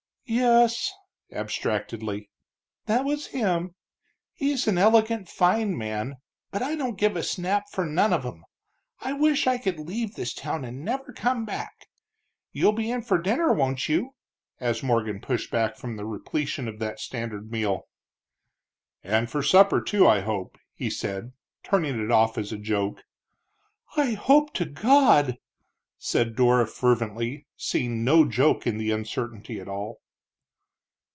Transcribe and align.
"Yes," 0.33 0.89
abstractedly, 1.33 2.29
"that 2.85 3.03
was 3.03 3.27
him. 3.35 3.75
He's 4.33 4.65
an 4.65 4.77
elegant 4.77 5.27
fine 5.27 5.77
man, 5.77 6.21
but 6.51 6.61
I 6.61 6.75
don't 6.75 6.97
give 6.97 7.17
a 7.17 7.23
snap 7.23 7.63
for 7.69 7.85
none 7.85 8.13
of 8.13 8.25
'em. 8.25 8.45
I 9.01 9.11
wish 9.11 9.45
I 9.45 9.57
could 9.57 9.77
leave 9.77 10.15
this 10.15 10.33
town 10.33 10.63
and 10.63 10.85
never 10.85 11.11
come 11.11 11.43
back. 11.43 11.89
You'll 12.53 12.71
be 12.71 12.89
in 12.89 13.01
for 13.01 13.17
dinner, 13.21 13.51
won't 13.51 13.89
you?" 13.89 14.11
as 14.57 14.81
Morgan 14.81 15.19
pushed 15.19 15.51
back 15.51 15.75
from 15.75 15.97
the 15.97 16.05
repletion 16.05 16.69
of 16.69 16.79
that 16.79 17.01
standard 17.01 17.51
meal. 17.51 17.89
"And 19.03 19.29
for 19.29 19.43
supper, 19.43 19.81
too, 19.81 20.07
I 20.07 20.21
hope," 20.21 20.57
he 20.73 20.89
said, 20.89 21.33
turning 21.61 21.99
it 22.01 22.09
off 22.09 22.37
as 22.37 22.53
a 22.53 22.57
joke. 22.57 23.03
"I 23.97 24.11
hope 24.11 24.53
to 24.53 24.63
God!" 24.65 25.39
said 25.97 26.37
Dora 26.37 26.67
fervently, 26.67 27.47
seeing 27.57 28.05
no 28.05 28.23
joke 28.23 28.65
in 28.65 28.77
the 28.77 28.91
uncertainty 28.91 29.59
at 29.59 29.67
all. 29.67 29.97